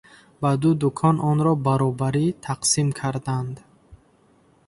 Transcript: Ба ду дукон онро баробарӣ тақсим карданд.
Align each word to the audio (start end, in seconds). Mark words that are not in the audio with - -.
Ба 0.41 0.51
ду 0.61 0.69
дукон 0.81 1.15
онро 1.29 1.53
баробарӣ 1.65 2.25
тақсим 2.45 2.87
карданд. 2.99 3.55